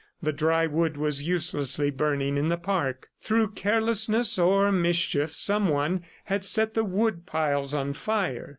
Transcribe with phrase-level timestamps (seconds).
[0.19, 3.09] The dry wood was uselessly burning in the park.
[3.21, 8.49] Through carelessness or mischief, someone had set the wood piles on fire.